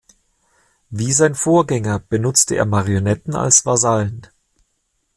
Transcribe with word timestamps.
Wie 0.89 1.13
sein 1.13 1.35
Vorgänger 1.35 1.99
benutzte 1.99 2.55
er 2.55 2.65
Marionetten 2.65 3.35
als 3.35 3.67
Vasallen. 3.67 4.25